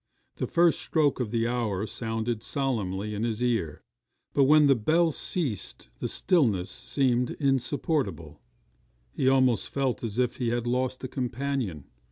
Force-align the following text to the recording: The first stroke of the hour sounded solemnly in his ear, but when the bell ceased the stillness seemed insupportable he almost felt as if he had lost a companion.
The 0.37 0.47
first 0.47 0.79
stroke 0.79 1.19
of 1.19 1.29
the 1.29 1.47
hour 1.47 1.85
sounded 1.85 2.41
solemnly 2.41 3.13
in 3.13 3.23
his 3.23 3.43
ear, 3.43 3.83
but 4.33 4.45
when 4.45 4.65
the 4.65 4.73
bell 4.73 5.11
ceased 5.11 5.89
the 5.99 6.07
stillness 6.07 6.71
seemed 6.71 7.29
insupportable 7.39 8.41
he 9.13 9.29
almost 9.29 9.69
felt 9.69 10.03
as 10.03 10.17
if 10.17 10.37
he 10.37 10.47
had 10.47 10.65
lost 10.65 11.03
a 11.03 11.07
companion. 11.07 11.83